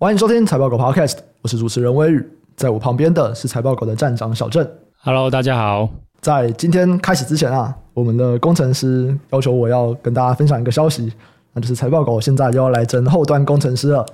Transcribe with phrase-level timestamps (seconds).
[0.00, 4.64] 欢迎收听财报狗 Podcast，我是主持人威宇，在我旁边的是财报狗的站长小郑。
[5.02, 5.88] Hello，大家好。
[6.20, 11.12] 在今天开始之前啊，我们的工程师要求我要跟大家分享一个消息，
[11.52, 14.06] 那就是财报狗现在就要来征后端工程师了。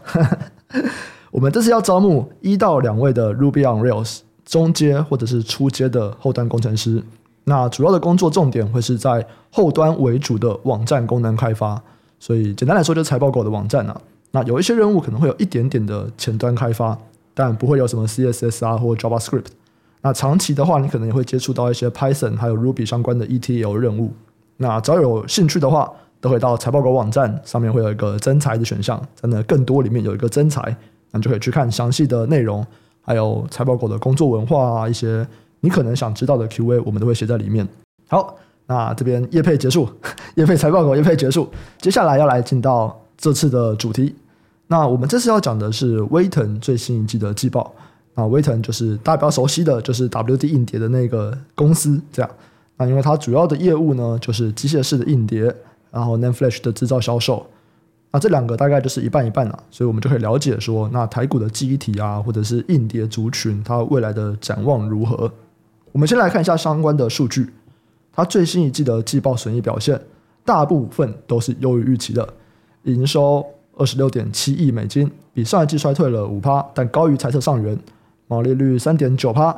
[1.30, 7.02] 我们这次要招募一到两位的 Ruby on Rails 中阶或者是初阶的后端工程师。
[7.44, 11.82] 那主要的工作重点会是在后端为主的网站功能开发，
[12.18, 14.00] 所以简单来说就是财报狗的网站啊。
[14.34, 16.98] 那有一些任务可能会有一点点的前端开发，
[17.32, 19.46] 但不会有什么 CSS 啊或 JavaScript。
[20.02, 24.12] 那长期的话，你可能也会接触到一些 Python 还有 Ruby 相关的 ETL 任务。
[24.56, 25.88] 那只要有兴趣的话，
[26.20, 30.76] 都会到财报狗网站上面会有一个增财的选项，在那更多里面有一个增财，
[31.12, 32.66] 那就可以去看详细的内容，
[33.02, 35.24] 还有财报狗的工作文化啊一些。
[35.60, 37.66] 你可能想知道的 Q&A，我们都会写在里面。
[38.08, 39.88] 好，那这边业配结束，
[40.34, 44.14] 业配财报狗业配结束，接下来要来进到这次的主题。
[44.66, 47.74] 那我们这次要讲的是威腾最新一季的季报。
[48.16, 52.30] 那威腾就是大家比较熟悉的就是 WD 硬碟的那个公司，这样。
[52.76, 55.54] 那因为它主要的业务呢，就是机械式的硬碟，
[55.90, 57.44] 然后 NAND Flash 的制造销售。
[58.12, 65.28] 那这两个大概就是一半一半了，所以我们就可以了解说，那台股的记忆体啊，或者是硬碟族群，它未来的展望如何？
[65.90, 67.52] 我们先来看一下相关的数据，
[68.12, 70.00] 它最新一季的季报损益表现，
[70.44, 72.28] 大部分都是优于预期的，
[72.84, 73.44] 营收
[73.76, 77.78] 二十六点七亿美金，比上一季衰退了五趴，但高于财测上缘，
[78.28, 79.56] 毛利率三点九趴，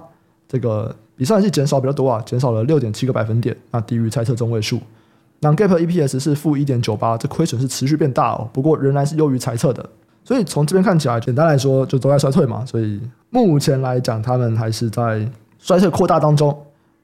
[0.49, 4.81] 这个比上一季减少比较多啊，减少了六点七个百分点，那低于猜测中位数。
[5.41, 9.89] 那 Gap EPS 是负一点九八，这亏损是持续变大哦，不过仍然是优于财测的，
[10.25, 13.01] 所以从这边看起来，简单来说就都在衰退嘛，所以
[13.31, 15.29] 目前来讲，他们还是在。
[15.59, 16.57] 衰退扩大当中，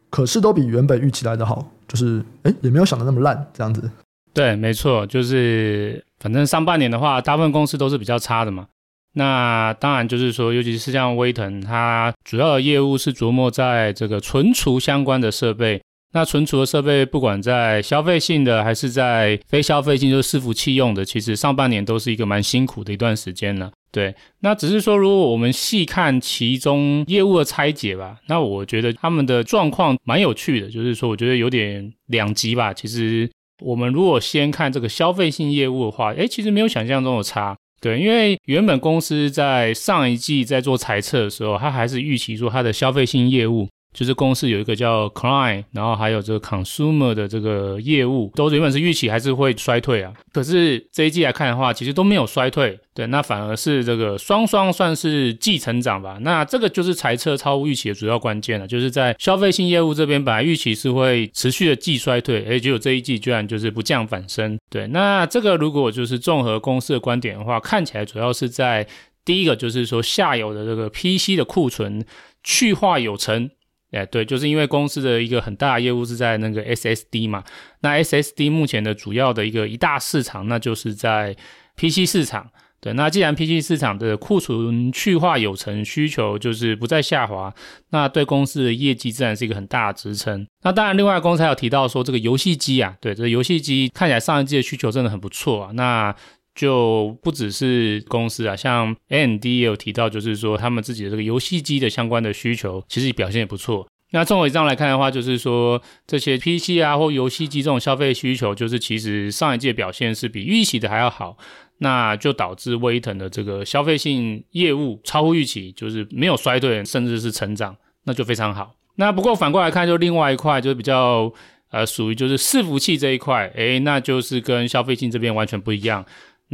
[0.09, 3.91] 可是都比原本预期来的好，就是哎，也没有想的那么烂这样子。
[4.35, 8.67] 对，没错，就是反正上半年的话，大部分公司都是比较差的嘛。
[9.15, 15.83] 那当然就是说，尤其是像威腾，它主要的业务是琢磨在这个存储相关的设备。
[16.15, 23.71] 那存储的设备，不管在消费性的还是在非消费性，就是伺服器用的，其实上半年都是一个蛮辛苦的一段时间了。
[23.91, 32.75] 对，那只是说，如果我们细看其中业务的拆解吧，那我觉得他们的状况蛮有趣的，就是说，我觉得有点两极吧。
[32.75, 33.31] 其实
[33.65, 37.57] 我们如果先看这个消费性业务的话，诶，其实没有想象中的差。
[37.81, 43.69] 对，因为原本公司在上一季在做裁测的时候，他还是预期说它的消费性业务。
[43.93, 50.13] 就是公司有一个叫 Client，然后还有这个 Consumer 的这个业务，都原本是预期还是会衰退啊。
[50.33, 56.19] 可是这一季来看的话，其实都没有衰退，对，那反而是这个双双算是季成长吧。
[56.23, 64.59] 那这个就是财测超乎预期的主要关键了，就是在消费性业务这边，本来预期是会持续的季衰退，诶，结果这一季居然就是不降反升。
[64.71, 68.87] 对，那这个如果就是综合公司的观点的话，看起来主要是在
[69.25, 72.05] 第一个就是说下游的这个 PC 的库存
[72.43, 73.51] 去化有成。
[73.93, 77.45] 哎，对，就是因为公司的一个很大的业务是在那个 SSD 嘛，
[77.81, 81.37] 那 SSD 目前的主要的一个一大市场，那就是在
[81.77, 82.51] PC 市场。
[82.81, 87.55] 对，那既然 PC 市场的库存去化有成，需求就是不再下滑，
[87.91, 90.45] 那对公司的业绩自然是一个很大的支撑。
[90.65, 95.71] 那当然，另外公司还有提到说，这个游戏机啊，对，这个游戏机看起来上一季的需求真的很不错啊。
[95.75, 96.13] 那
[96.55, 103.87] 就不只是公司啊，像 AMD 也有提到，就是说他们自己的这个游戏机的相关的需求，其实表现也不错。
[104.15, 111.39] 那综合这样来看的话，就是说这些 PC 啊或游戏机这种消费需求，就是其实上一季表现是比预期的还要好，
[111.79, 117.75] 那就导致威腾的这个消费性业务超乎预期，就是没有衰退，甚至是成长，
[118.05, 118.75] 那就非常好。
[118.97, 121.33] 那不过反过来看，就另外一块就是比较
[121.71, 126.05] 呃属于就是伺服器这一块，诶，那就是跟消费性这边完全不一样。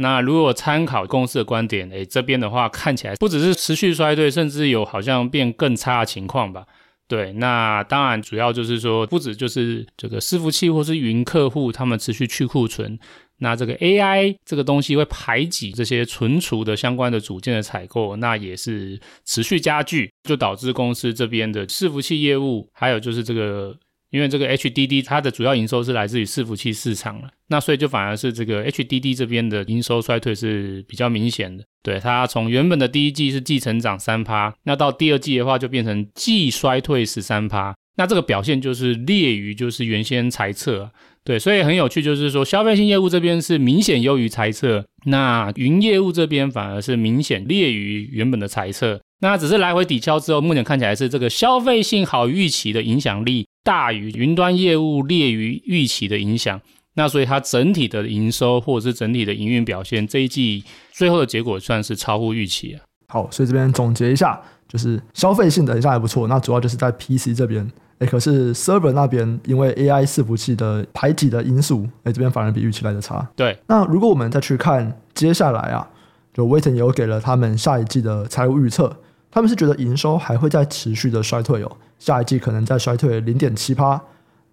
[0.01, 6.65] 那如果参考公司的观点，诶，这边的话看起来不只是持续衰退，甚至有好像变更差的情况吧？
[7.07, 12.97] 对，那当然主要就是说，不止就是这个伺服器或是云客户他们持续去库存，
[13.39, 23.75] 那这个 AI 这个东西会排挤这些存储的相关的组件的采购，那也是持续加剧，就导致公司这边的伺服器业务，还有就是这个。
[24.11, 31.63] 因为这个 HDD 它的主要营收是来自于伺服器市场了，那所以就反而是这个 HDD 这边的营收衰退是比较明显的。
[31.83, 40.91] 对，它从原本的第一季是季成长三趴，那到第二季的话就变成季衰退十三趴，那这个表现就是劣于就是原先财测。
[41.23, 48.99] 对，所以很有趣，就是说消费性业务这边是明显优于财测，那云业务这边反而是明显劣于原本的财测。
[49.21, 56.59] 那只是来回抵消之后，目前看起来是这个消费性好预期的影响力大于云端业务劣于预期的影响。
[56.95, 62.81] 那所以它整体的营收或者是整体的营运表现，这一季最后的结果算是超乎预期啊。
[63.07, 67.65] 好，所以这边总结一下，就是消费性等一下还不错，那主要就是在 PC 这边。
[67.99, 73.25] 哎，可是 server 那边因为 AI 伺服器的排挤的因素，哎，这边反而比预期来的差。
[73.35, 75.85] 对，那如果我们再去看接下来啊，
[76.33, 78.95] 就威腾也有给了他们下一季的财务预测，
[79.29, 84.01] 他们是觉得营收还会再持续的衰退哦，下一季可能再衰退零点七趴。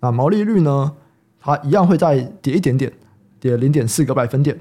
[0.01, 0.93] 那毛利率呢，
[1.41, 2.93] 它一样会再跌一点点，
[3.41, 4.61] 跌零点四个百分点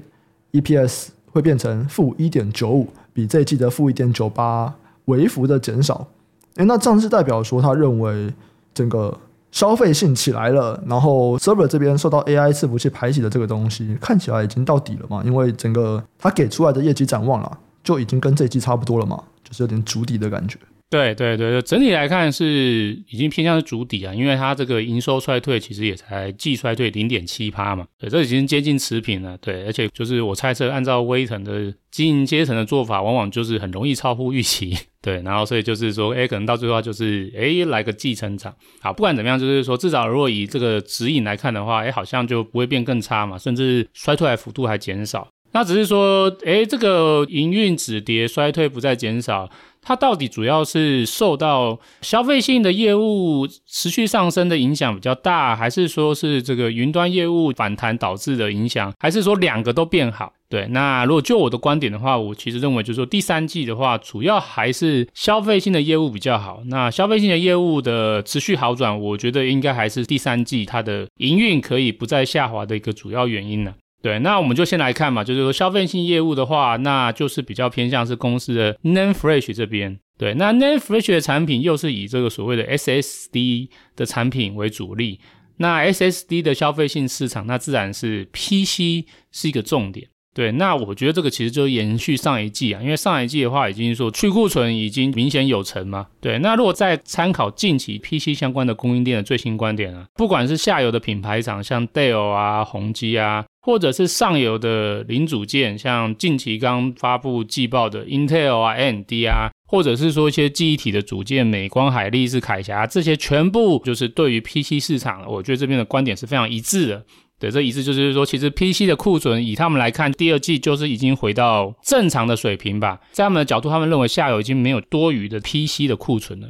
[0.52, 4.74] ，EPS 会变成负一点九五，比这一季的负一点九八
[5.04, 6.08] 微幅的减少。
[6.54, 8.32] 哎，那这样是代表说他认为。
[8.76, 9.18] 整个
[9.52, 15.22] 消费性起来了，然后 server 这边受到 AI 伺服器排挤的这个东西，看起来已经到底了嘛？
[15.24, 20.58] 因为整个它给出来的业绩展望啊，就已经跟这一季差不多了嘛，就是有点筑底的感觉。
[20.88, 29.36] 对对对，整体来看是已经偏向是筑底啊，因为它这个营收衰退其实也才季衰退零点七趴嘛，对，这已经接近持平了。
[29.38, 34.76] 对，而且就是我猜测，按照威腾的经营阶层的做法，往往就是很容易超乎预期。
[35.02, 38.54] 对，然后所以就是说，哎，可能到最后就是哎来个季成长。
[38.80, 45.28] 好，不管怎么样，就是说至少如果以这个指引来看的话，哎，好像就不会变更差嘛，甚至衰退的幅度还减少。
[45.56, 49.48] 那只是说，哎，这个营运止跌衰退不再减少。
[49.80, 60.30] 它到底主要是受到消费性的业务持续上升的影响比较大，还是说是这个云端业务反弹导致的影响，还是说两个都变好？
[60.50, 66.60] 对，那如果就我的观点的话，我其实认为就是说第三季的话，主要还是消费性的业务比较好。
[66.66, 73.72] 那消费性的业务的持续好转，我觉得应该还是第三季它的营运可以不再下滑的一个主要原因呢。
[74.02, 79.98] 对，那我们就先来看嘛，就是说消费性业务的话，那就是比较偏向是公司的 NAND Flash 这边。
[80.18, 85.20] 对，那 NAND Flash 的产品又是以这个所谓的 SSD 的产品为主力。
[85.58, 90.06] 那 SSD 的消费性市场，那自然是 PC 是一个重点。
[90.34, 96.08] 对，那我觉得这个其实就延续上一季啊，因为上一季的话已经说去库存已经明显有成嘛。
[96.20, 117.04] 对，那如果再参考近期 PC 相关的供应链的最新观点啊，不管是下游的品牌厂，像 Dell 啊、宏基啊，或者是上游的零组件，像近期刚发布季报的 Intel 啊、AMD 啊，或者是说一些记忆体的组件，美光、海力士、凯霞这些，全部就是对于 PC 市场，我觉得这边的观点是非常一致的。
[117.40, 123.00] 对，这意思就是说，其实 PC 的库存以他们来看，第二季就是已经回到正常的水平吧。
[123.10, 126.46] 在他们的角度，他们认为下游已经没有多余的 PC 的库存了。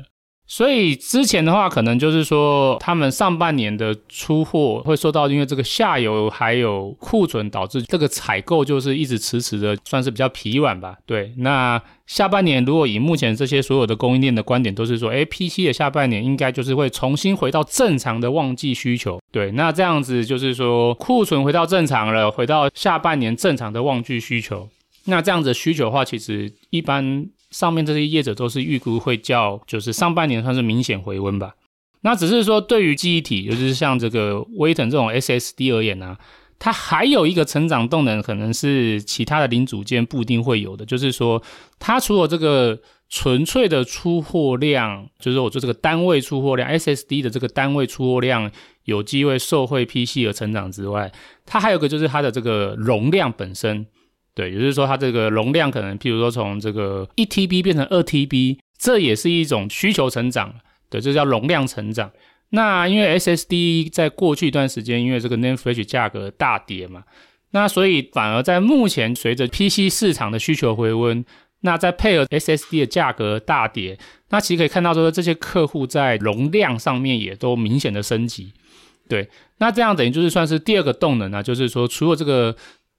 [0.49, 10.97] 所以之前的话，可能就是说，他们上半年的出货会受到因为这个下游还有库存导致这个采购就是一直迟迟的，算是比较疲软吧。
[11.05, 19.21] 对，那下半年如果以目前这些所有的供应链的观点都是说，诶，PC 的下半年应该就是会重新回到正常的旺季需求。
[19.33, 24.69] 对，那这样子就是说库存回到正常了，回到下半年正常的旺季需求。
[25.07, 27.27] 那这样子需求的话，其实一般。
[27.51, 31.55] 上面这些业者都是预估会较，就是上半年算是明显回温吧。
[32.03, 36.17] 那只是说，对于记忆体，尤其是像这个威腾这种 SSD 而言呢、
[36.59, 40.85] 它还有一个成长动能，可能是其他的零组件不一定会有的。
[40.85, 41.43] 就是说，
[41.79, 42.79] 它除了这个
[43.09, 48.51] 纯粹的出货量，就是我说这个单位出货量，SSD 的这个单位出货量
[48.85, 51.11] 有机会受惠 PC 而成长之外，
[51.45, 53.87] 它还有个就是它的这个容量本身。
[54.37, 60.55] 对，也就是说，它这个容量可能，譬如说从这个一 TB 变成二 TB，这也是一种需求成长。
[60.91, 62.11] 对，这叫容量成长。
[62.51, 67.03] 那因为 SSD 在过去一段时间，因为这个 NAND Flash 价格大跌嘛，
[67.53, 71.25] 那所以反而在目前随着 PC 市场的需求回温，
[71.63, 78.53] 那再配合 SSD 的价格大跌，那其实可以看到说，这些客户在容量上面也都明显的升级。
[79.09, 82.55] 对，那这样等于就是算是第二个动能啊，就是说除了这个。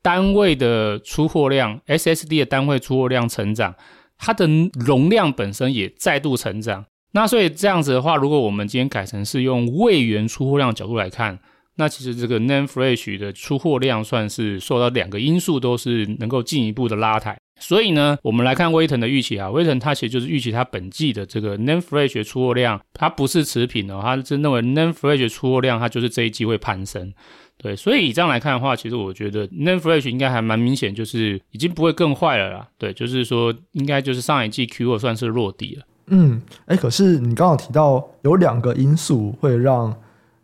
[0.07, 3.75] 单位的出货量，SSD 的单位出货量成长，
[4.17, 4.47] 它的
[4.79, 6.85] 容量本身也再度成长。
[7.11, 11.37] 那所以这样子的话，如果我们今天改成是用位元出货量角度来看，
[11.75, 17.37] 那其实这个 NAND Flash 的出货量算是受到两个因素都是能够进一步的拉抬。
[17.59, 27.13] 所以呢，我们来看威腾的预期啊，威腾它其实就是预期它本季的这个 NAND Flash 出货量，它不是持平哦，它是认为 NAND Flash 出货量它就是这一季会攀升。
[27.57, 32.67] 对，所以以这样来看的话，其实我觉得 NAND Flash 应该还蛮明显，就是已经不会更坏了啦。
[32.77, 35.83] 对，就是说应该就是上一季 Q2 算是落底了。
[36.07, 39.91] 嗯，哎，可是你刚刚提到有两个因素会让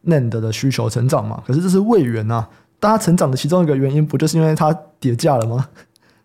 [0.05, 1.43] NAND 的需求成长嘛？
[1.45, 5.69] 可是这是位元啊，大家成长的其中一个原因不就是因为它跌价了吗？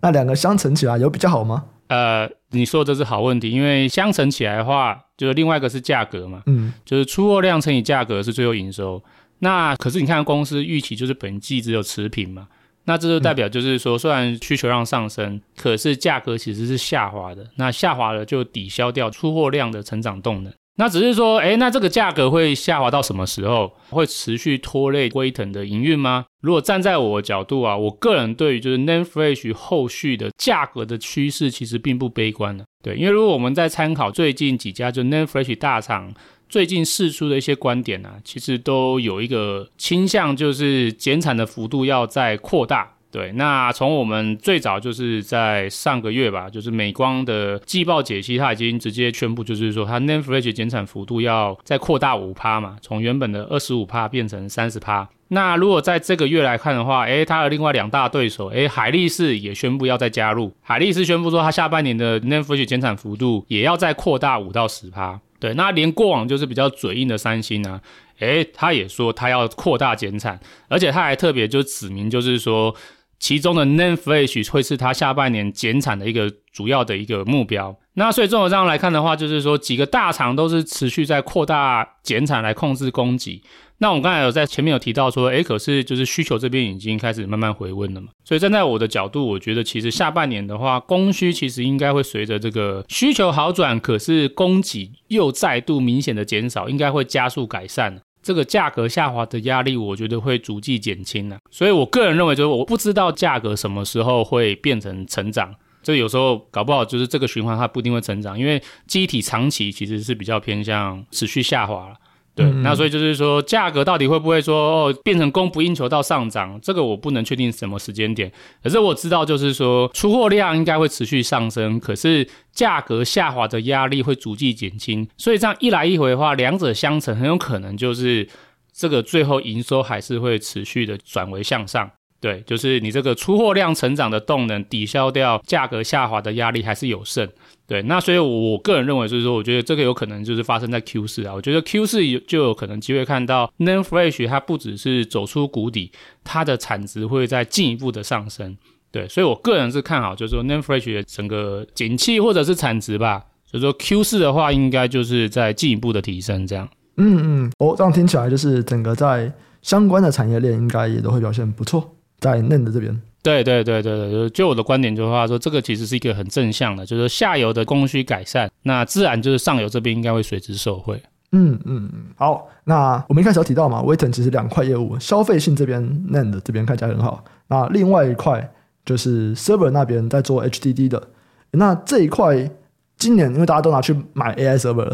[0.01, 1.67] 那两个相乘起来有比较好吗？
[1.89, 9.03] 呃，你说的这是好问题，因为相乘起来的话，就是另外一个是价格嘛，嗯，就是出货量乘以价格是最后营收。
[9.41, 12.49] 那可是你看公司预期就是本季只有持平嘛，
[12.85, 17.47] 那这就代表就是说，虽然需求量上升，可是价格其实是下滑的。
[17.57, 20.53] 那下滑了就抵消掉出货量的成长动能。
[20.81, 23.73] 那只是说，诶，那这个价格会下滑到什么时候？
[23.91, 26.25] 会持续拖累威腾的营运吗？
[26.41, 32.65] 如果站在我的角度啊，我个人对于就是 NAND Flash 后续的价格的趋势其实并不悲观的。
[32.81, 36.15] 对，因为如果我们在参考最近几家就 NAND Flash 大厂
[36.49, 42.95] 最近释出的一些观点啊，其实都有一个倾向，就是减产的幅度要再扩大。
[43.11, 55.09] 对，那从我们最早就是在上个月吧，就是美光的季报解析，它已经直接宣布，就是说它 NAND Flash 减产幅度要再扩大五趴嘛，从原本的二十五趴变成三十趴。
[55.29, 65.19] 那如果在这个月来看的话，诶，它的另外两大对手，诶，海力士也宣布要再加入，海力士宣布说它下半年的 NAND Flash 减产幅度也要再扩大五到十趴。
[65.41, 67.81] 对，那连过往就是比较嘴硬的三星呢、啊，
[68.21, 72.75] 诶，他也说他要扩大减产，而且他还特别就指明，就是说。
[73.21, 77.77] 其中的 Nan Flash 会是他下半年减产的一个主要的一个目标。
[77.95, 83.43] 那所以综合上来看的话，就是说几个大厂都是持续在扩大减产来控制供给。
[83.81, 88.09] 那我们刚才有在前面有提到说，诶，可是就是需求这边已经开始慢慢回温了嘛。
[88.25, 98.01] 所以站在我的角度，我觉得其实下半年的话，供需其实应该会随着这个需求好转，可是供给又再度明显的减少，应该会加速改善。
[98.21, 101.39] 这个价格下滑的压力，我觉得会逐季减轻了。
[101.51, 105.55] 所以我个人认为，就是我不知道价格什么时候会变成成长。
[105.85, 111.95] 这有时候搞不好就是这个循环它不一定会成长，因为机体长期其实是比较偏向持续下滑了。
[112.39, 116.57] 对，嗯嗯，那所以就是说，价格到底会不会说哦变成供不应求到上涨？
[116.63, 118.31] 这个我不能确定什么时间点。
[118.63, 125.09] 可是我知道，就是说出货量应该会持续上升，可是价格下滑的压力会逐季减轻。
[125.17, 128.29] 所以这样一来一回的话，两者相乘，很有可能就是
[128.73, 131.91] 这个最后营收还是会持续的转为向上。
[132.21, 137.29] 对，就是你这个出货量成长的动能抵消掉价格下滑的压力还是有剩。
[137.69, 141.35] 对，那所以我个人认为，就是说，我觉得这个有可能就是发生在 Q 四啊。
[141.35, 145.93] 我觉得 Q 四就有可能机会看到 NAND Flash 它不只是走出谷底，
[146.25, 148.57] 它的产值会再进一步的上升。
[148.91, 153.23] 对，所以我个人是看好，就是说 NAND Flash 的整个景气或者是产值吧。
[153.45, 156.67] 所以说 Q 四的话，应该就是在进一步的提升这样。
[156.97, 162.99] 嗯嗯，哦，这样听起来就是整个在相关的产业链应该也都会表现不错，在 n a n 的这边。
[163.29, 171.03] 对对对对对，就我的观点就是话说，这个其实是一个很正向的，就是下游的供需改善，那自然就是上游这边应该会随之受惠。
[171.33, 178.51] 嗯嗯嗯，好，那我们一开始有提到嘛，威腾其实两块业务，消费性这边 NAND 这边看起来很好，那另外一块
[178.87, 181.09] 就是 server 那边在做 HDD 的，
[181.51, 182.51] 那这一块
[182.97, 184.91] 今年因为大家都拿去买 AI server，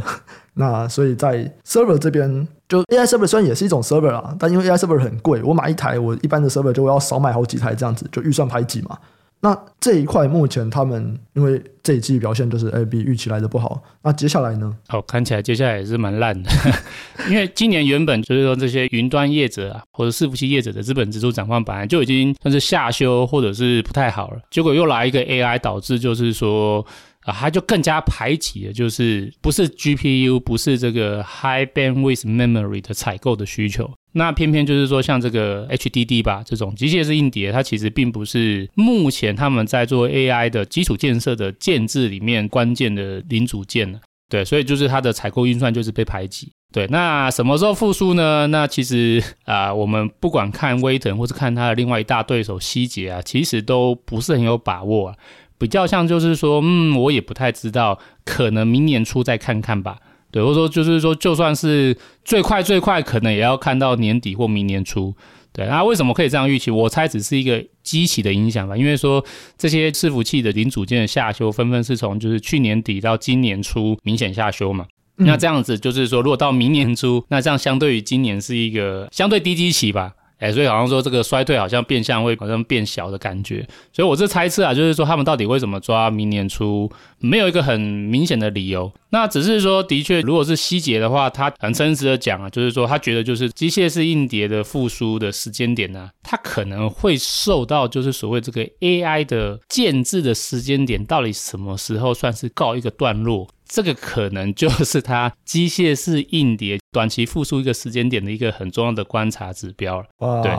[0.54, 2.48] 那所以在 server 这边。
[2.66, 8.98] 就 AI server 虽然也是一种 server 啊，但因为 AI server 很贵，我买一台，我一般的 server 就要少买好几台这样子，就预算排挤嘛。
[9.40, 14.74] 那这一块目前他们因为这一季表现就是哎比预期来的不好，那接下来呢？
[14.88, 16.50] 哦，看起来接下来也是蛮烂的，
[17.28, 26.84] 因为今年原本就是说这些云端业者啊或者伺服器业者的资本支出展望本来就已经算是下修或者是不太好了，结果又来一个 AI 导致就是说。
[27.24, 33.90] 啊，它就更加排挤了，就是不是 GPU，不是这个 High Bandwidth Memory 的采购的需求。
[34.12, 43.98] 那偏偏就是说，像这个 HDD 吧，这种机械式硬碟，它其实并不是目前他们在做 AI 的基础建设的建制里面关键的零组件了。
[44.28, 46.50] 对，所以就是它的采购运算就是被排挤。
[46.72, 48.46] 对，那什么时候复苏呢？
[48.48, 55.16] 那其实啊、我们不管看威腾，或是看它的另外一大对手希捷啊，其实都不是很有把握啊。
[55.58, 59.98] 比较像就是说，嗯，我也不太知道，可能明年初再看看吧。
[60.30, 65.14] 对，或者说就是说，就算是最快最快，可能也要看到年底或明年初。
[65.52, 66.72] 对，那为什么可以这样预期？
[66.72, 68.76] 我猜只是一个机器的影响吧。
[68.76, 69.24] 因为说
[69.56, 74.84] 这些伺服器的零组件的下修，纷纷是从就是去年底到今年初明显下修嘛。
[75.18, 75.26] 嗯。
[75.28, 80.14] 那这样子就是说，如果到明年初，那这样相对于今年是一个相对低基期吧。
[80.38, 88.92] 哎，所以好像说这个衰退好像变相会好像变小的感觉，所以我这猜测啊，就是说他们到底为什么抓明年初，没有一个很明显的理由。
[89.10, 103.46] 那只是说，的确，如果是希捷的话，他很真实的讲啊，就是说他觉得就是机械式硬碟的复苏的时间点呢、啊，它可能会受到就是所谓这个 AI 的建制的时间点，到底什么时候算是告一个段落。
[103.68, 110.06] 这个可能就是它机械式硬碟短期复苏一个时间点的一个很重要的观察指标了。
[110.18, 110.52] 哇，对，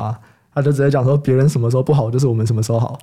[0.54, 2.98] 他就直接讲说，别人什么时候不好，就是我们什么时候好。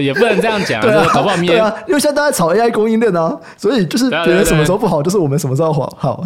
[0.00, 5.86] 也不能这样讲，对啊，搞不好对啊，因为现在大家炒 AI 供应链啊，所以就是别人什么时候不好，就是我们什么时候好。
[5.96, 6.24] 好，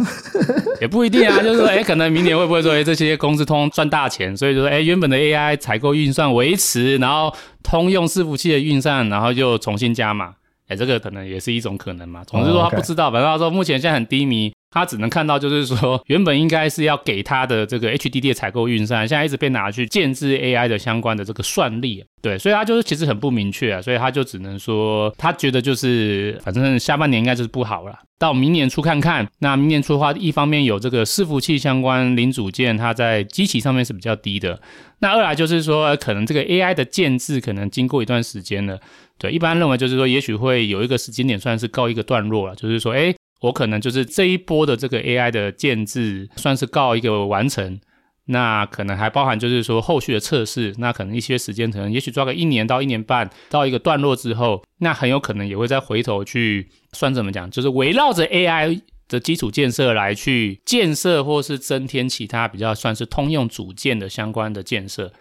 [0.80, 7.30] 也不一定啊，就是说，哎、欸，可能明年会不会说，哎、欸，这些公司通通赚大钱，所以就说，哎、欸，原本的 AI 采购运算维持，然后
[7.62, 10.32] 通用伺服器的运算，然后就重新加码，
[10.69, 12.23] 哎、欸，这个可能也是一种可能嘛。
[12.25, 14.53] 总之说他不知道，反正他说目前现在很低迷。
[14.71, 29.27] 他只能看到，就是说，原本应该是要给他的这个 HDD 的采购运算，现在一直被拿去建置 AI 的相关的这个算力，对，所以他就是其实很不明确啊，所以他就只能说，他觉得就是反正下半年应该就是不好了，到明年初看看。
[29.39, 34.61] 那明年初的话，一方面有这个伺服器相关零组件，它在机器上面是比较低的，
[34.99, 38.79] 那二来就是说，可能这个 AI 的建置可能经过一段时间了，
[39.19, 43.15] 对，一般认为就是说，也许会有一个时间点算是告一个段落了，就是说，哎。
[43.41, 47.79] 我可能就是这一波的这个 AI 的建制算是告一个完成，
[48.25, 65.13] 那可能还包含就是说后续的测试，那可能一些时间，可能也许抓个一年到一年半到一个段落之后，那很有可能也会再回头去算怎么讲，就是围绕着 AI 的基础建设来去建设或是增添其他比较算是通用组件的相关的建设，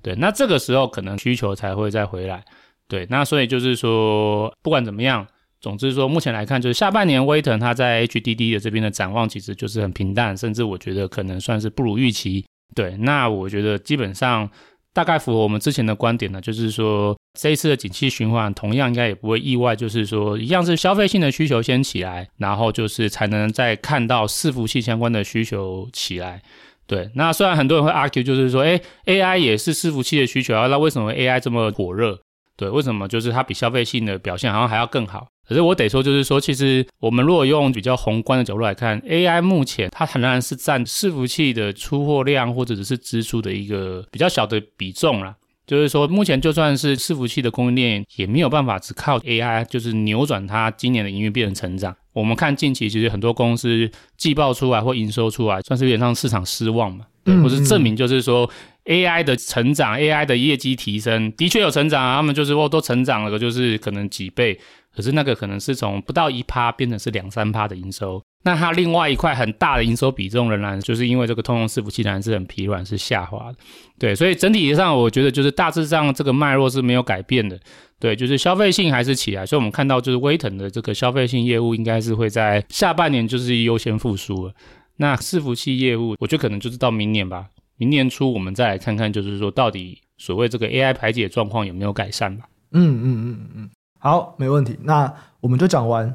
[0.00, 2.44] 对，那这个时候可能需求才会再回来，
[2.88, 5.26] 对，那所以就是说不管怎么样。
[5.60, 12.44] 总之说，目前来看，就是下半年威腾它在 HDD 的这边的展望，其实就是很平淡，甚至我觉得可能算是不如预期。
[12.74, 14.46] 对，那我觉得基本上
[14.92, 26.42] 大概符合我们之前的观点呢，就是说这一次的景气循环，同样应该也不会意外，就是说一样是消费性的需求先起来，然后就是才能再看到伺服器相关的需求起来。
[26.86, 32.20] 对，那虽然很多人会 argue，就是说，哎，AI 也是伺服器的需求啊，那为什么 AI 这么火热？
[32.56, 35.26] 对，为什么就是它比消费性的表现好像还要更好？
[35.46, 45.34] 可是我得说，就是说，其实我们如果用比较宏观的角度来看，AI 目前它仍然是占伺服器的出货量或者只是支出的一个比较小的比重啦。
[45.66, 51.94] 就是说，目前就算是伺服器的供应链，也没有办法只靠 AI 就是扭转它今年的营运变成成长。
[52.12, 58.48] 我们看近期其实很多公司季报出来或营收出来，算是有点让市场失望嘛，对，或是证明就是说
[58.84, 64.58] AI 的成长，AI 的业绩提升的确有成长啊，他们就是哦都成长了个，就是可能几倍。
[64.94, 73.58] 可是那个可能是从不到一趴变成是两三趴的营收，那它另外一块很大的营收比重仍然就是因为这个通用伺服器仍然是很疲软，是下滑的。
[73.98, 77.58] 对，所以整体上我觉得就是大致上这个脉络是没有改变的。
[77.98, 84.54] 对，就是消费性还是起来，所以我们看到就是威腾的这个消费性业务应该是会在下半年就是优先复苏了。
[84.98, 92.44] 那伺服器业务，我觉得可能就是到明年吧，明年初我们再来看看，就是说到底所谓这个 AI 排解状况有没有改善吧。
[92.72, 93.70] 嗯嗯嗯嗯。
[93.98, 94.78] 好，没问题。
[94.82, 96.14] 那我们就讲完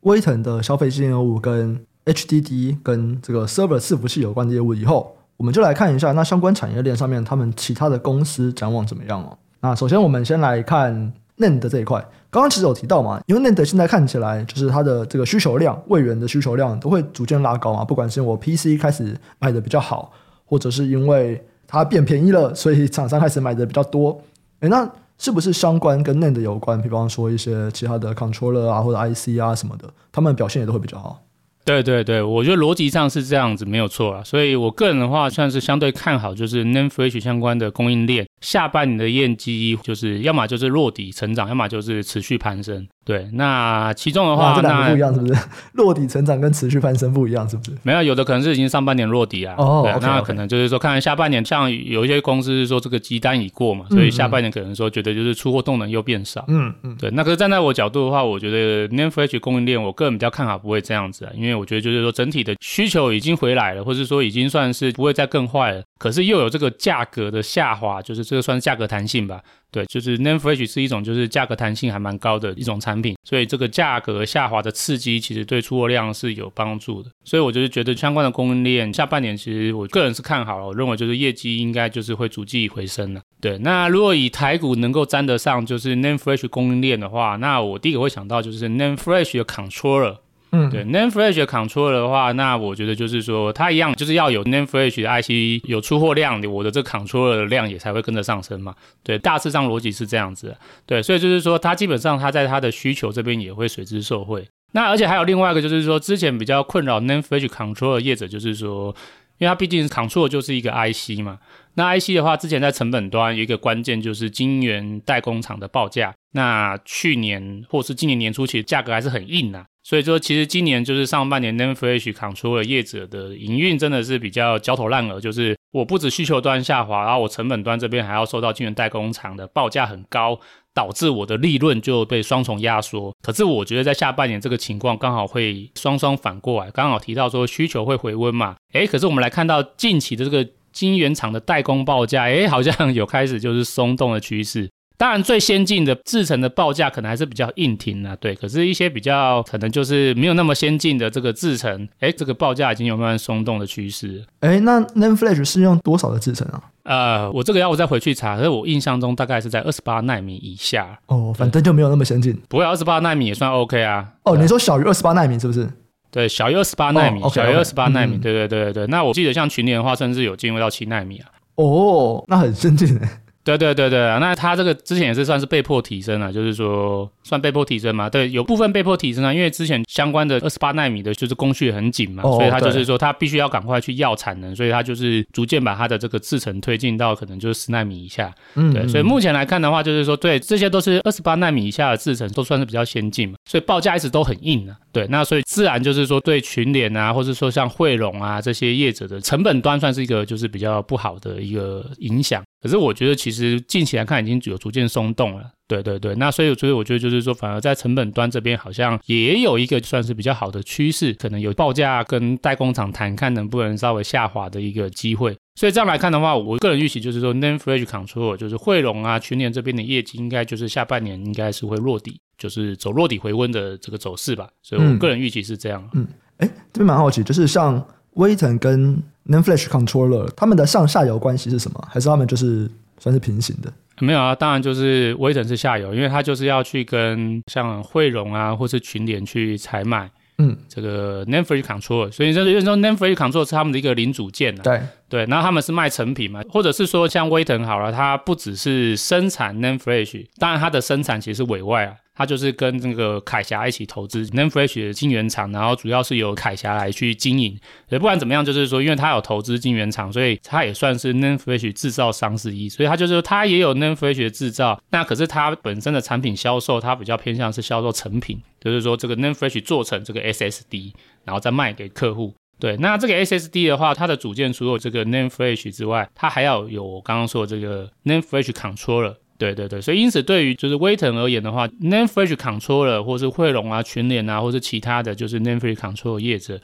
[0.00, 9.38] 威腾的消费性业务跟 HDD 跟这个 server 伺服器有关的业务以后，我们就来看一下那相关产业链上面他们其他的公司展望怎么样哦。
[9.60, 20.12] 那首先我们先来看 NAND 这一块，刚刚其实有提到嘛，因为 NAND 现在看起来就是它的这个需求量、位元的需求量都会逐渐拉高嘛，不管是我 PC 开始卖的比较好，
[20.50, 24.20] 或者是因为它变便宜了，所以厂商开始买的比较多。
[24.58, 26.82] 诶，那是不是相关跟内的有关？
[26.82, 31.22] 比方说一些其他的 controller 啊，或者 IC 啊什么的，他们表现也都会比较好。
[31.64, 34.22] 对对对，我觉得逻辑上是这样子，没有错啊。
[34.24, 42.86] 所以我个人的话，算是相对看好，就是 Name fresh 相关的供应链，下半年的业绩就是要么就是落底成长，要么就是持续攀升。
[43.04, 45.34] 对，那其中的话，这两个不一样是不是？
[45.74, 47.72] 落底成长跟持续攀升不一样是不是？
[47.82, 49.54] 没有，有的可能是已经上半年落底啊。
[49.58, 56.44] 哦，那可能就是说，看看下半年，像有一些公司是说这个急单已过嘛，所以下半年可能说觉得就是出货动能又变少。
[56.48, 57.10] 嗯嗯，对。
[57.12, 65.82] 那可是站在我角度的话，我觉得 Name fresh 供应链，我个人比较看好不会这样子啊，因为我觉得就是说整体的需求已经回来了，或者说已经算是不会再更坏了。
[65.98, 69.40] 可是又有这个价格的下滑，就是这个算是价格弹性吧。
[69.72, 77.10] 对，就是 NAND Flash 是一种就是价格弹性还蛮高的一种产品，所以这个价格下滑的刺激其实对出货量是有帮助的。
[77.24, 83.20] 所以我就是觉得相关的供应链下半年其实我个人是看好了，我认为就是业绩应该就是会逐季回升了。
[83.40, 90.16] 对，那如果以台股能够沾得上就是 NAND Flash 供应链的话，那我第一个会想到就是 NAND Flash 的 Controller。
[90.52, 98.74] 嗯，对，NAND Flash 的 Control 的话，那我觉得就是说，它一样就是要有 NAND Flash 的 IC 有出货量，我的这 Control 的量也才会跟着上升嘛。
[99.04, 100.56] 对，大致上逻辑是这样子。
[100.86, 104.48] 对，所以就是说，它基本上它在它的需求这边也会随之受惠。
[104.72, 108.94] 那而且还有另外一个就是说，之前比较困扰 NAND Flash Control 业者就是说，
[109.38, 111.38] 因为它毕竟是 Control 就是一个 IC 嘛。
[111.74, 116.12] 那 IC 的话，之前在成本端有一个关键就是晶圆代工厂的报价。
[116.32, 119.64] 那去年或是今年年初，其实价格还是很硬呐。
[119.82, 130.38] 所以说，其实今年就是上半年 NAND Flash Controller 业者的营运真的是比较焦头烂额，就是我不止需求端下滑，然后我成本端这边还要受到晶圆代工厂的报价很高，
[130.74, 133.14] 导致我的利润就被双重压缩。
[133.22, 144.68] 可是我觉得在下半年这个情况刚好会双双反过来，刚好提到说需求会回温嘛，诶，可是我们来看到近期的这个晶圆厂的代工报价，诶，好像有开始就是松动的趋势。
[145.00, 148.34] 当然，最先进的制程的报价可能还是比较硬挺啊，对。
[148.34, 154.22] 可是，一些比较可能就是没有那么先进的这个制程，哎，这个报价已经有慢慢松动的趋势。
[154.40, 156.62] 哎，那 NAND Flash 是用多少的制程啊？
[156.82, 160.98] 呃，我这个要我再回去查，可是我印象中大概是在二十八纳米以下。
[161.06, 162.38] 哦，反正就没有那么先进。
[162.50, 164.06] 不会，二十八纳米也算 OK 啊。
[164.24, 165.66] 哦，你说小于二十八纳米是不是？
[166.10, 168.16] 对，小于二十八纳米，小于二十八纳米。
[168.16, 168.86] 嗯、对对对对。
[168.88, 171.30] 那我记得像群联的话，甚至有进入到七纳米啊。
[171.54, 173.08] 哦，那很先进哎。
[173.42, 178.08] 对对对对，那它这个之前也是算是被迫提升了，就是说算被迫提升嘛？
[178.08, 188.30] 对，有部分被迫提升啊，因为之前相关的二十八纳米的就是工序很紧嘛，哦、所以它就是说它必须要赶快去要产能，所以它就是逐渐把它的这个制程推进到可能就是十纳米以下。
[188.56, 194.76] 嗯，对，所以目前来看的话，就是说对这些都是二十八纳米以下的制程都算是比较先进嘛，所以报价一直都很硬啊。
[194.92, 202.42] 对，那所以自然就是说对群联啊，或者说像汇荣啊这些业者的成本端算是一个就是比较不好的一个影响。
[202.62, 205.50] 可是我觉得，其实近期来看已经有逐渐松动了。
[205.66, 215.36] 对对对，那所以所以我觉得就是说，反而在成本端这边好像也有一个算是比较好的趋势，可能有报价跟代工厂谈，看能不能稍微下滑的一个机会。
[215.54, 224.48] 所以这样来看的话，我个人预期就是说，Name Flash Controller 就是汇龙啊、群联这边的业绩，应该就是下半年应该是会落底，就是走落底回温的这个走势吧。
[224.62, 225.88] 所以我个人预期是这样。
[225.94, 226.04] 嗯，
[226.38, 231.88] 哎，这边蛮好奇，就是像威腾跟 NAND Flash Controller，他们的上下游关系是什么？
[231.90, 233.72] 还是他们就是算是平行的？
[234.00, 244.62] 没有啊，当然就是威腾是下游，因为他就是要去跟像汇荣啊，或是群联去采买，嗯，这个 NAND Flash Controller，所以就是说 NAND Flash Controller 是他们的一个零组件啊。
[244.62, 244.80] 对
[245.10, 251.94] 对，然后他们是卖成品嘛，或者是说像威腾好了，它不只是生产 NAND Flash，当然它的生产其实是委外啊。
[252.20, 257.58] 他就是跟那个凯霞一起投资 NAND Flash 的晶圆厂，然后主要是由凯霞来去经营。
[257.88, 262.68] 也不管怎么样，就是说，因为他有投资晶圆厂，所以他也算是 NAND Flash 制造商之一。
[262.68, 264.78] 所以他就是，他也有 NAND Flash 的制造。
[264.90, 270.92] 那可是他本身的产品销售，他比较偏向是销售成品，就是说这个 NAND Flash 做成这个 SSD，
[271.24, 272.34] 然后再卖给客户。
[272.58, 279.14] 对，那这个 SSD 的话，它的组件除了这个 NAND Flash 之外，它还要有我刚刚说的这个 NAND Flash Controller。
[279.40, 286.60] 对对对，所以因此对于就是威腾而言的话，NAND Flash Controller 或是汇龙啊、群联啊，或是其他的就是 NAND Flash Controller 业者，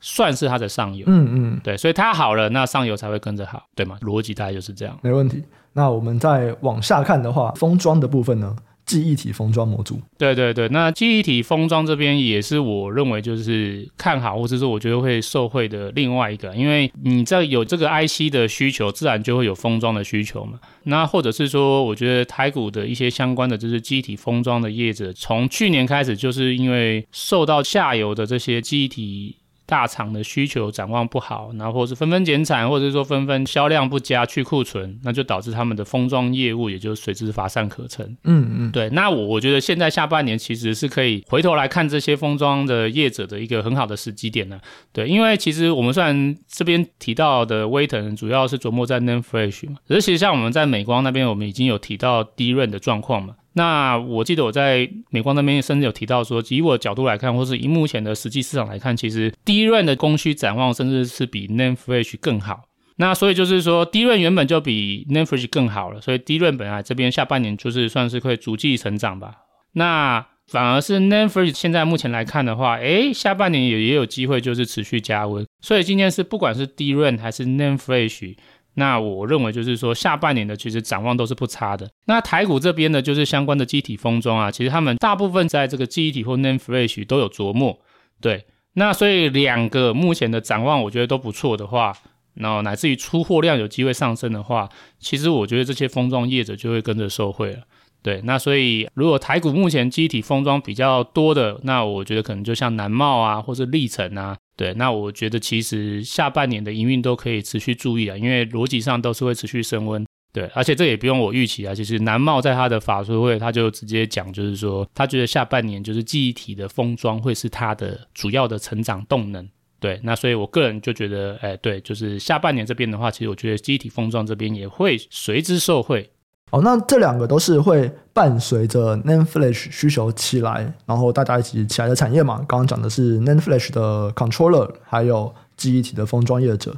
[0.00, 1.04] 算是它的上游。
[1.08, 3.98] 嗯嗯，对，所以它好了，那上游才会跟着好，对吗？
[4.02, 4.96] 逻辑大概就是这样。
[5.02, 5.42] 没问题。
[5.72, 8.56] 那我们再往下看的话，封装的部分呢？
[8.90, 20.58] 记忆体封装模组，对对对，那记忆体封装这边也是我认为就是看好，或者说我觉得会受惠的另外一个，因为你在有这个 IC 的需求，自然就会有封装的需求嘛。
[20.84, 29.36] 那或者是说，我觉得台股的一些相关的就是记忆体封装的业者，从去年开始就是因为受到下游的这些记忆体。
[29.70, 38.04] 大厂的需求展望不好，然后或是纷纷减产，或者是说纷纷销量不佳去库存，那就导致他们的封装业务也就随之乏善可陈。
[38.24, 38.90] 嗯嗯，对。
[38.90, 44.60] 那我我觉得现在下半年其实是可以回头来看这些封装的业者的一个很好的时机点呢。
[44.92, 53.36] 对，因为其实我们虽然这边提到的威腾主要是琢磨在 NAND Flash 嘛，可是其实像我们在美光那边，我们已经有提到 DRAM 的状况嘛。
[53.54, 62.62] 那我记得我在美光那边甚至有提到说，以我的角度来看，或是以目前的实际市场来看，其实 DRAM 的供需展望甚至是比 NAND Flash 更好。
[62.96, 69.34] 那所以就是说，DRAM 原本就比 NAND Flash 更好了，所以 DRAM 本来这边下半年就是算是会逐季成长吧。
[69.72, 75.44] 那反而是 NAND Flash 现在目前来看的话，诶，下半年也也有机会就是持续加温。
[75.60, 78.36] 所以今天是不管是 DRAM 还是 NAND Flash。
[78.74, 81.90] 那我认为就是说，下半年的其实展望都是不差的。
[82.06, 87.78] 那台股这边呢，就是相关的机体封装啊，其实他们大部分在这个记忆体或 NAND Flash 都有琢磨。
[88.20, 91.92] 对，那所以两个目前的展望，我觉得都不错的话，
[92.34, 97.58] 然后乃至于出货量有机会上升的话，其实我觉得这些封装业者就会跟着受惠了。
[98.02, 104.36] 对，那所以如果台股目前机体封装比较多的，那我觉得可能就像南茂啊，或是力成啊。
[104.60, 110.04] 对，那我觉得其实下半年的营运都可以持续注意啊，因为逻辑上都是会持续升温。
[110.34, 119.48] 对，而且这也不用我预期啊，其实南茂在他的法说会他就直接讲，就是说他觉得下半年就是记忆体的封装会是他的主要的成长动能。
[119.80, 126.10] 对，那所以我个人就觉得，哎，对，就是下半年这边的话，其实我觉得记忆体封装这边也会随之受惠。
[126.50, 132.36] 哦，那这两个都是会伴随着 NAND Flash 需求起来，然后大家一起起来的产业嘛。
[132.48, 136.74] 刚刚讲的是 NAND Flash 的 Controller，还有记忆体的封装业者。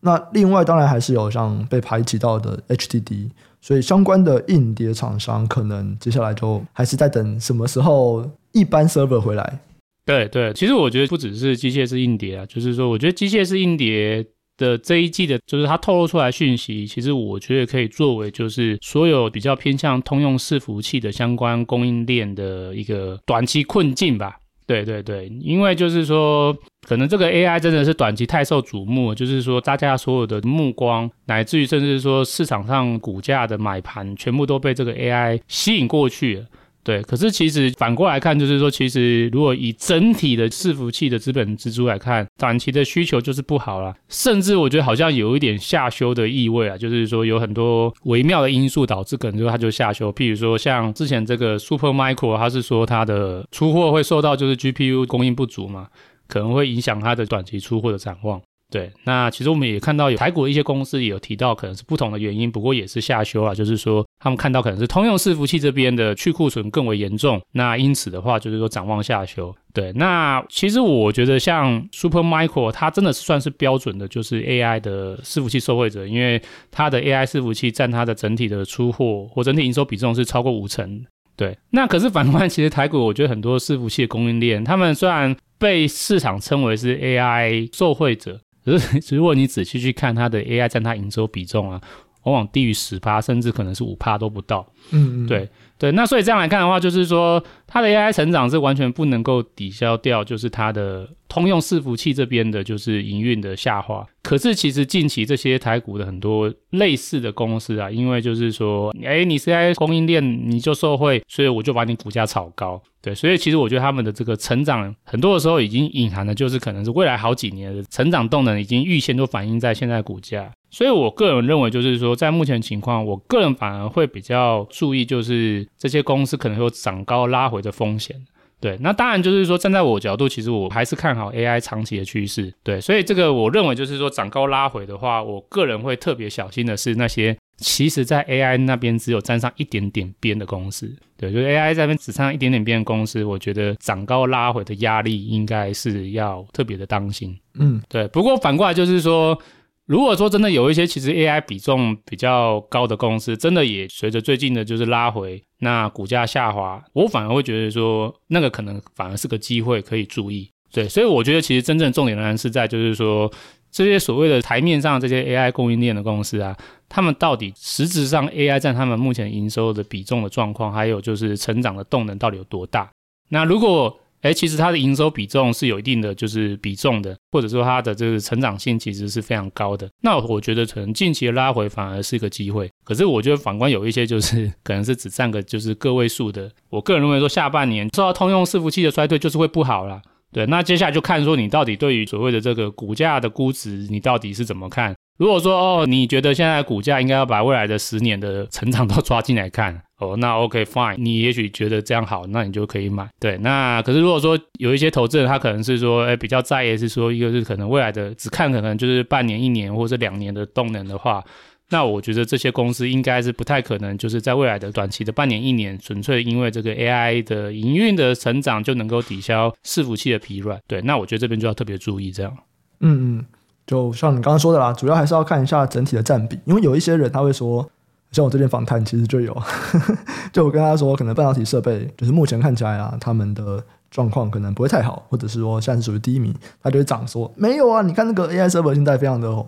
[0.00, 3.30] 那另外当然还是有像被排挤到的 HDD。
[3.60, 9.58] 所以相关的硬碟厂商可能接下来就还是在等什么时候一般 server 回来。
[10.04, 14.24] 对对，其实我觉得不只是机械式硬碟啊，就是说，我觉得机械式硬碟。
[14.56, 24.36] 的这一季的，就是它透露出来讯息，其实我觉得可以作为就是所有比较偏向通用伺服器的相关供应链的一个短期困境吧。
[24.66, 36.46] 对对对，因为就是说，可能这个 AI 真的是短期太受瞩目，就是说大家所有的目光，乃至于甚至说市场上股价的买盘，全部都被这个 AI 吸引过去了。
[36.86, 50.12] 对，可是其实反过来看，就是说，其实如果以整体的伺服器的资本支出来看，短期的需求就是不好了，甚至我觉得好像有一点下修的意味啊，就是说有很多微妙的因素导致，可能就它就下修。
[50.12, 55.88] 譬如说像之前这个 Supermicro，它是说它的出货会受到就是 GPU 供应不足嘛，
[56.28, 58.40] 可能会影响它的短期出货的展望。
[58.68, 69.54] 对，那其实我们也看到有台股一些公司也有提到，可能是不同的原因，不过也是下修啊，就是说他们看到可能是通用伺服器这边的去库存更为严重，那因此的话就是说展望下修。
[69.72, 81.04] 对，那其实我觉得像 Supermicro 它真的是算是标准的，就是 AI 的伺服器受惠者，因为它的 AI 伺服器占它的整体的出货或整体营收比重是超过五成。
[81.36, 88.40] 对，那可是反观其实台股，我觉得很多伺服器的供应链，他们虽然被市场称为是 AI 受惠者。
[88.66, 91.80] 可是，如果你仔细去看它的 AI 占它营收比重啊，
[92.24, 94.66] 往往低于十趴，甚至可能是五趴都不到。
[94.90, 95.48] 嗯嗯，对。
[95.78, 104.06] 对，那所以这样来看的话，就是说它的 AI 成长是完全不能够抵消掉，就是它的通用伺服器这边的，就是营运的下滑。
[104.22, 112.82] 可是其实近期这些台股的很多类似的公司啊，因为就是说，哎，你是 AI 供应链你就受惠，所以我就把你股价炒高。
[113.02, 120.50] 对，所以其实我觉得他们的这个成长，很多的时候已经隐含的就是可能是未来好几年的成长动能已经预先都反映在现在股价。
[120.76, 125.66] 所以我个人认为，就是说在目前情况，我个人反而会比较注意，就是。
[125.78, 128.16] 这些公司可能会有涨高拉回的风险，
[128.60, 149.38] 对，那当然就是说站在我角度，其实我还是看好 AI 长期的趋势，对，所以这个我认为就是说涨高拉回的话，我个人会特别小心的是那些其实在 AI 那边只有沾上一点点边的公司，对，就是 AI 这边只沾上一点点边的公司，我觉得涨高拉回的压力应该是要特别的当心，嗯，对，不过反过来就是说。
[149.86, 160.50] 如果说真的有一些其实 AI 比重比较高的公司，真的也随着最近的就是拉回，那股价下滑，我反而会觉得说那个可能反而是个机会可以注意。
[160.72, 163.32] 对，所以我觉得其实真正重点仍然是在就是说
[163.70, 166.56] 这些所谓的台面上这些 AI 供应链的公司啊，
[166.88, 172.90] 他们到底实质上 AI 占他们目前营收的比重的状况，还有就是成长的动能到底有多大？
[173.28, 173.96] 那如果
[174.26, 179.88] 哎，其实它的营收比重是有一定的就是比重的，或者说它的这个成长性其实是非常高的。
[180.02, 182.70] 那我觉得可能近期的拉回反而是一个机会。
[182.84, 186.50] 可是我觉得反观有一些就是 可能是只占个就是个位数的。
[186.70, 190.02] 我个人认为说下半年受到通用伺服器的衰退就是会不好了。
[190.32, 194.94] 对，那接下来就看说你到底对于所谓的这个股价的估值，你到底是怎么看？
[195.16, 203.08] 如果说哦，你觉得现在股价应该要把未来的十年的成长都抓进来看 哦，那 OK fine，你也许觉得这样好，那你就可以买。
[203.18, 211.24] 对，那可是如果说有一些投资人他可能是说，哎，比较在意是说，一个是可能未来的只看可能就是半年、一年或者两年的动能的话，
[211.70, 220.60] 那我觉得这些公司应该是不太可能就是在未来的短期的半年、一年，纯粹因为这个 AI 的营运的成长就能够抵消伺服器的疲软。
[220.68, 222.36] 对，那我觉得这边就要特别注意这样。
[222.80, 223.24] 嗯嗯。
[223.66, 227.68] 就像你刚刚说的啦，主要还是要看一下整体的占比，因为有一些人他会说，
[228.12, 229.36] 像我这边访谈其实就有，
[230.32, 239.44] 就我跟他说，可能半导体设备就是目前看起来啊，他们的状况可能不会太好，或者是说现在是属于低迷，他就会讲说，没有啊，你看那个 AI server 现在非常的红，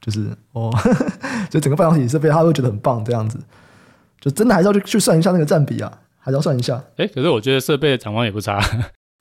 [0.00, 0.72] 就是哦，
[1.50, 3.38] 就整个半导体设备他会觉得很棒这样子，
[4.18, 6.82] 就真的还是要去去算一下那个占比啊，还是要算一下。
[6.96, 8.60] 哎，可是我觉得设备的展望也不差。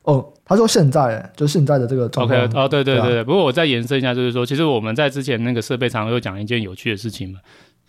[0.07, 2.39] 哦，他说现在就现在的这个状况。
[2.45, 3.19] OK，哦，对对对对。
[3.19, 7.39] 啊、不过我再延伸一下，就是说，其实我们在之前那个设备常有讲一件有趣的事情嘛，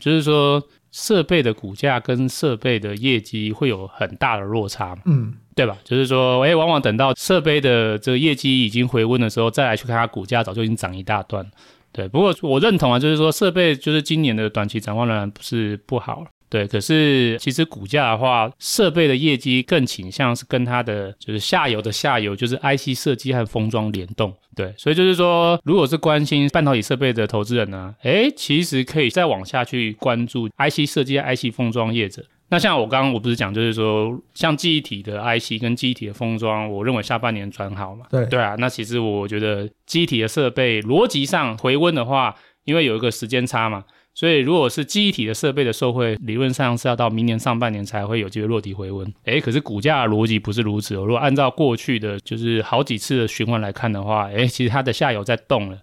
[0.01, 5.79] 就是说设备的股价跟设备的业绩会有很大的落差嘛，嗯，对吧？
[5.85, 11.49] 就是说，哎，往往等到设备的这个业绩已经回温的时候，再来去看它股价，早就已经涨一大段。
[11.93, 16.25] 对，不过我认同啊，就是说设备就是今年的短期展望仍然不是不好。
[16.51, 24.35] 对，可是其实股价的话，设备的业绩更倾向是跟它的就是下游的下游，就是 IC 设计和封装联动。
[24.57, 32.25] 对，所以就是说，如果是关心半导体设备的投资人呢，诶，其实可以再往下去关注 IC 设计 IC 封装业者。
[32.51, 38.07] 那像我刚刚我不是讲，就是说像记忆体的 IC 跟记忆体的封装，我认为下半年转好嘛。
[38.11, 42.35] 对对啊，那其实我觉得记忆体的设备逻辑上回温的话，
[42.65, 43.85] 因为有一个时间差嘛。
[44.19, 49.15] 所以如果是记忆体的设备的受惠，理论上是要到明年上半年才会有机会落底回温。
[49.27, 51.05] 诶，可是股价的逻辑不是如此哦。
[51.07, 55.79] 如果按照过去的就是好几次的循环来看的话，诶，其实它的下游在动了，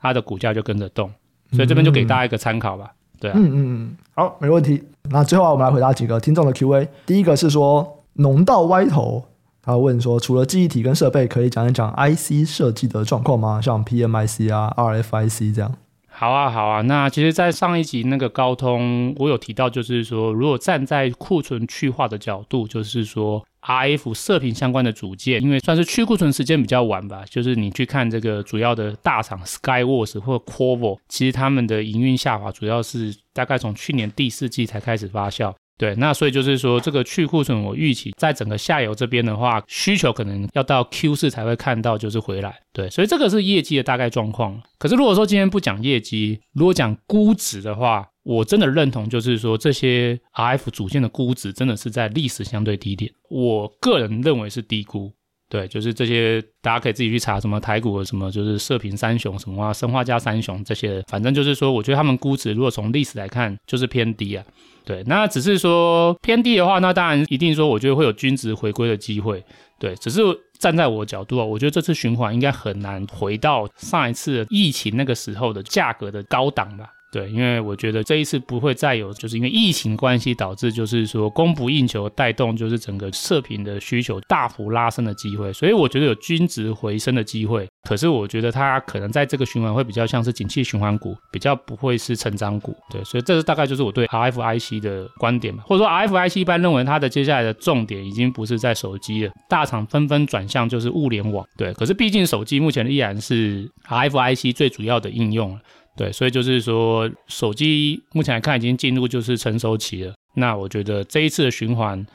[0.00, 1.08] 它的股价就跟着动。
[1.52, 2.92] 所以这边就给大家一个参考吧。
[3.20, 4.82] 对啊，嗯嗯嗯，好，没问题。
[5.10, 6.88] 那最后我们来回答几个听众的 Q&A。
[7.06, 9.24] 第一个是说农道歪头，
[9.62, 13.60] 他问说，除了记忆体跟设备，可以讲一讲 IC 设计的状况吗？
[13.62, 15.72] 像 PMIC 啊、RFIC 这样。
[16.18, 16.80] 好啊，好啊。
[16.80, 23.44] 那其实，在上一集那个高通，我有提到，就是说，如果站在库存去化的角度，就是说。
[23.66, 35.52] RF 射频相关的组件，因为算是去库存时间比较晚吧，就是你去看这个主要的大厂 Skyworth 或 Qorvo，其实他们的营运下滑主要是大概从去年第四季才开始发酵。
[35.78, 42.58] 对，那所以就是说，这个去库存，我预期在整个下游这边的话，需求可能要到 Q 四才会看到，就是回来。
[42.72, 44.58] 对，所以这个是业绩的大概状况。
[44.78, 53.12] 可是如果说今天不讲业绩，如果讲估值的话，我真的认同，就是说这些 RF 组件的估值真的是在历史相对低点。
[53.28, 55.12] 我个人认为是低估。
[55.48, 64.44] 对，就是这些，大家可以自己去查什么台股什么，就是射频三雄什么啊，生化加三雄这些，反正就是说，我觉得他们估值如果从历史来看，就是偏低啊。
[64.86, 69.44] 对，那只是说偏低的话，那当然一定说，我觉得会有均值回归的机会。
[69.80, 70.22] 对，只是
[70.60, 76.86] 站在我的角度啊，我觉得这次循环应该很难回到上一次疫情那个时候的价格的高档吧。
[77.12, 87.66] 对，因为我觉得这一次不会再有，就是因为疫情关系导致，就是说供不应求带动，就是整个射频的需求大幅拉升的机会，所以我觉得有均值回升的机会。
[87.88, 92.76] 可是我觉得它可能在这个循环会比较像是景气循环股，比较不会是成长股。
[92.90, 101.46] 对，所以这是大概就是我对 RFIC 的观点嘛，或者说 RFIC 一般认为它的接下来的重点已经不是在手机了，大厂纷纷转向就是物联网。
[101.56, 105.58] 对，可是毕竟手机目前依然是 RFIC 最主要的应用。
[105.96, 110.14] 对，所以就是说，手机目前来看已经进入就是成熟期了。
[110.34, 112.06] 那我觉得这一次的循环，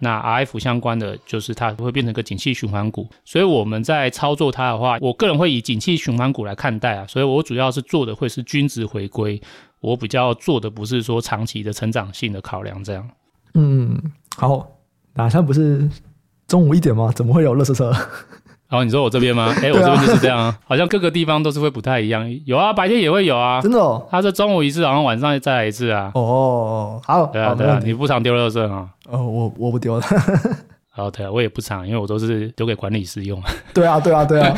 [0.00, 3.08] 那 RF 相关的就是它会变成一个景气循环股。
[3.24, 7.06] 所以我们在操作它的话，我个人会以景气循环股来看待啊。
[7.06, 9.40] 所以我主要是做的会是均值回归，
[9.80, 13.10] 我比较做的不是说长期的成长性的考量这样。
[13.54, 13.98] 嗯，
[14.36, 14.70] 好，
[15.14, 15.88] 哪像不是
[16.46, 17.10] 中午一点吗？
[17.16, 17.90] 怎么会有垃圾车？
[18.70, 19.52] 然后你说我这边吗？
[19.60, 22.24] 哎，我这边就是这样啊，好像各个地方都是会不太一样。
[22.46, 24.06] 有啊，白天也会有啊，真的哦。
[24.08, 26.12] 他是中午一次，然后晚上再来一次啊。
[26.14, 28.88] 哦，好，对啊，对啊，你不常丢垃圾啊？
[29.10, 30.06] 哦，我我不丢了。
[30.88, 33.42] 好，对啊，我也不常，因为我都是丢给管理师用。
[33.74, 34.56] 对啊，对啊，对啊。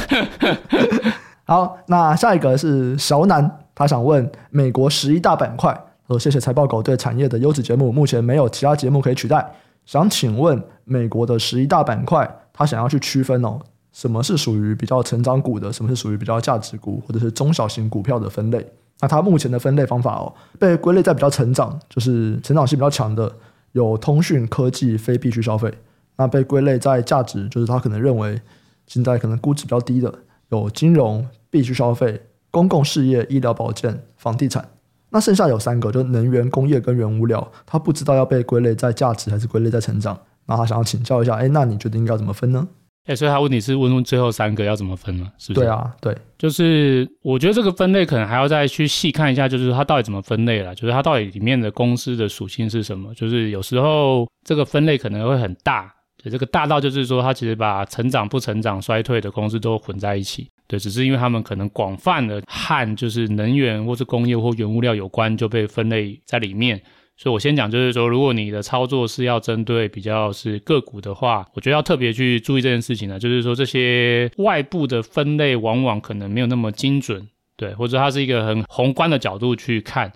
[1.44, 5.74] 好，那下一个是小南，他想问美国十一大板块。
[6.08, 9.50] 说谢谢财报狗对产业的优质节目，目前没有其他节目可以取代。
[9.86, 13.58] 想请问美国的十一大板块，他想要去区分哦。
[13.92, 15.72] 什么是属于比较成长股的？
[15.72, 18.66] 什么是属于比较价值股或者是中小型股票的分类？
[19.00, 23.30] 那它目前的分类方法哦，被归类在比较成长，就是成长性比较强的，
[23.72, 25.72] 有通讯、科技、非必需消费。
[26.16, 28.40] 那被归类在价值，就是他可能认为
[28.86, 30.14] 现在可能估值比较低的，
[30.50, 34.68] 有金融、必需消费、公共事业、医疗保健、房地产。
[35.10, 40.18] 那剩下有三个，就是能源、工业跟原物料，他不知道要被归类在价值还是归类在成长。
[40.46, 42.68] 那他想要请教一下，哎，那你觉得应该怎么分呢？
[43.06, 45.28] 哎，所以他问题是问问最后三个要怎么分呢？
[45.36, 45.66] 是不是？
[45.66, 53.12] 对啊，对，就是我觉得这个分类可能还要再去细看一下，就是它到底怎么分类了，就是它到底里面的公司的属性是什么？
[53.14, 66.80] 就是有时候这个分类可能会很大，对，这个大到就是说它其实把成长、不成长、衰退的公司都混在一起，对，只是因为他们可能广泛的和就是能源或是工业或原物料有关，就被分类在里面。
[67.22, 73.16] 所以我先讲，就是说，如果你的操作是要针对比较是个股的话，我觉得要特别去注意这件事情呢。
[73.16, 80.12] 就是说，这些外部的分类往往可能没有那么精准，对，或者它是一个很宏观的角度去看。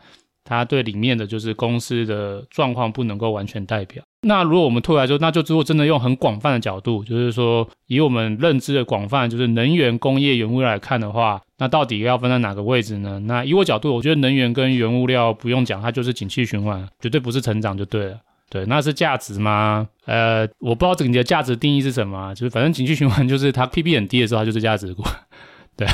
[0.47, 4.03] 它对里面的就是公司的状况不能够完全代表。
[4.23, 13.21] 那如果我们退回来说，那就如果真的用很广泛的角度，就是说以我们认知的广泛，就是能源、工业、原物料来看的话，那到底要分在哪个位置呢？
[13.21, 18.19] 那以我角度，我觉得能源跟原物料不用讲，它就是景气循环，绝对不是成长就对了。
[18.49, 19.89] 对，那是价值吗？
[20.05, 25.03] 呃，我不知道整体的价值定义是什么，就是反正景气循环就是它 PB 很低的时候，它就是价值股。
[25.77, 25.87] 对，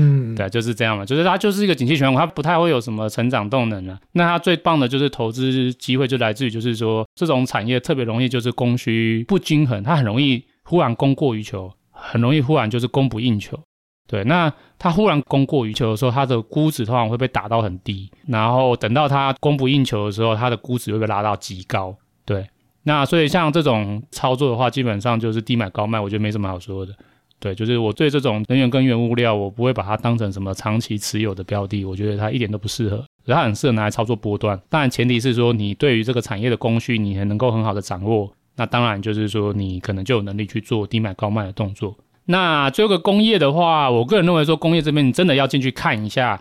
[0.00, 3.98] 嗯，对，就是这样嘛，就是它就是一个景气循环，它不太会有什么成长动能了。
[4.12, 13.58] 那它最棒的就是投资机会就来自于，就是说这种产业特别容易就是供需不均衡，它很容易忽然供过于求，很容易忽然就是供不应求。
[14.06, 21.94] 对，那它忽然供过于求的时候，它的估值通常会被打到很低，然后等到它供不应求的时候，它的估值会被拉到极高。
[22.24, 22.48] 对，
[22.84, 26.94] 那所以像这种操作的话，基本上就是低买高卖，我觉得没什么好说的。
[27.40, 33.04] 对，就是我对这种能源跟原物料，我不会把它当成什么长期持有的标的，我觉得它一点都不适合。
[33.26, 34.60] 它很适合拿来操作波段。
[34.68, 38.32] 当然，前提是说你对于这个产业的供需你还能够很好的掌握。
[38.56, 41.96] 那当然就是说你可能就有能力去做低买高卖的动作。
[42.24, 46.40] 那最后个工业的话，我个人认为说工业这边你真的要进去看一下，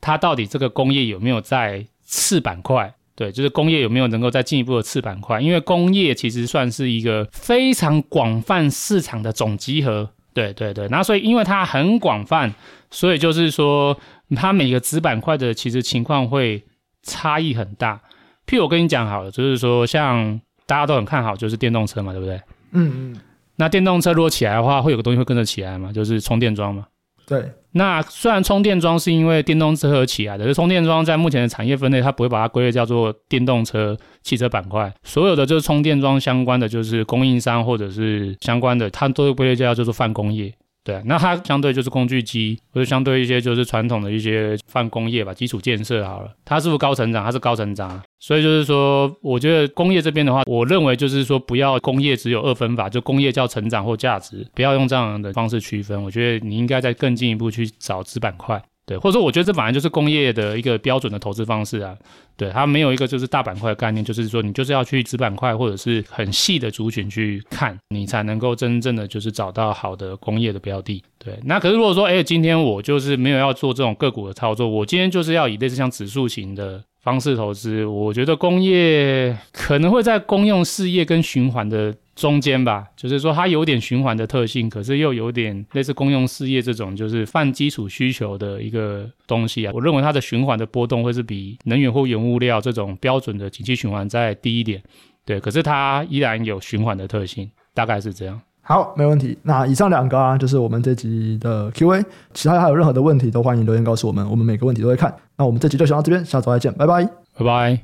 [0.00, 2.92] 它到底这个工业有没有在次板块？
[3.14, 5.40] 对，就是工业有没有能够再进一步的次板块？
[5.40, 10.10] 因为工业其实算是一个非常广泛市场的总集合。
[10.34, 12.52] 对对对，那所以因为它很广泛，
[12.90, 13.98] 所以就是说
[14.36, 16.64] 它每个子板块的其实情况会
[17.02, 18.00] 差异很大。
[18.46, 22.36] 譬如我跟你讲好了，就是说像大家都很看好就是电动车嘛，对不对？
[22.72, 23.20] 嗯嗯。
[23.56, 26.86] 那电动车如果起来的话，会有个东西会跟着起来嘛，就是充电桩嘛。
[27.26, 27.50] 对。
[27.72, 34.92] 那虽然充电桩是因为电动车而起来的，就充电桩在目前的产业分类，它不会把它归类叫做电动车汽车板块。
[35.02, 40.52] 所有的就是充电桩相关的，就是供应商或者是相关的，它都会归类叫做泛工业。
[40.84, 47.24] 对，那它相对就是工具机，或者相对一些就是传统的一些泛工业吧，基础建设好了，它是不是高成长？
[47.24, 56.02] 它是高成长，所以就是说，我觉得工业这边的话，我认为就是说，不要工业只有二分法，就工业叫成长或价值，不要用这样的方式区分。
[56.02, 58.60] 我觉得你应该再更进一步去找子板块。
[58.84, 61.96] 对，或者说我觉得这本来就是工业的一个标准的投资方式啊。
[62.36, 71.02] 对，它没有一个就是大板块的概念，就是说你就是要去子板块或者是很细的族群去看，你才能够真正的就是找到好的工业的标的。
[71.18, 81.94] 对，那可是如果说，哎，今天我就是没有要做这种个股的操作，我今天就是要以类似像指数型的方式投资，我觉得工业可能会在公用事业跟循环的。
[82.14, 89.72] 中间吧，就是说它有点循环的特性，可是又有点类似公用事业这种，就是泛基础需求的一个东西啊。
[89.74, 94.82] 我认为它的循环的波动会是比能源或原物料这种标准的景气循环再低一点，
[95.24, 95.40] 对。
[95.40, 98.40] 可是它依然有循环的特性，大概是这样。
[98.64, 99.36] 好，没问题。
[99.42, 102.04] 那以上两个啊，就是我们这集的 Q&A。
[102.32, 105.12] 其他还有任何的问题，都欢迎留言告诉我们，我们每个问题都会看。
[105.36, 107.04] 那我们这集就先到这边，下周再见，拜拜，
[107.36, 107.80] 拜拜。